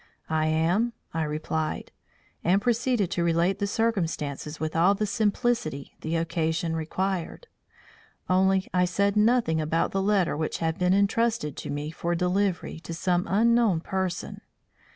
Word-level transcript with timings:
"I 0.31 0.47
am," 0.47 0.93
I 1.13 1.21
replied; 1.21 1.91
and 2.43 2.59
proceeded 2.59 3.11
to 3.11 3.23
relate 3.23 3.59
the 3.59 3.67
circumstances 3.67 4.59
with 4.59 4.75
all 4.75 4.95
the 4.95 5.05
simplicity 5.05 5.95
the 6.01 6.15
occasion 6.15 6.75
required. 6.75 7.45
Only 8.27 8.67
I 8.73 8.85
said 8.85 9.15
nothing 9.15 9.61
about 9.61 9.91
the 9.91 10.01
letter 10.01 10.35
which 10.35 10.57
had 10.57 10.79
been 10.79 10.95
entrusted 10.95 11.55
to 11.57 11.69
me 11.69 11.91
for 11.91 12.15
delivery 12.15 12.79
to 12.79 12.95
some 12.95 13.27
unknown 13.29 13.81
person. 13.81 14.41